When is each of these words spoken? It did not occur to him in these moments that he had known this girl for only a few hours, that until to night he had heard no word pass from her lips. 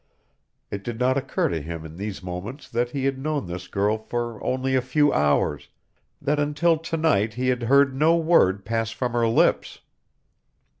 It 0.71 0.81
did 0.83 0.99
not 0.99 1.15
occur 1.15 1.49
to 1.49 1.61
him 1.61 1.85
in 1.85 1.95
these 1.95 2.23
moments 2.23 2.67
that 2.67 2.89
he 2.89 3.05
had 3.05 3.19
known 3.19 3.45
this 3.45 3.67
girl 3.67 3.99
for 3.99 4.43
only 4.43 4.73
a 4.73 4.81
few 4.81 5.13
hours, 5.13 5.67
that 6.19 6.39
until 6.39 6.79
to 6.79 6.97
night 6.97 7.35
he 7.35 7.49
had 7.49 7.61
heard 7.61 7.95
no 7.95 8.15
word 8.15 8.65
pass 8.65 8.89
from 8.89 9.11
her 9.13 9.27
lips. 9.27 9.81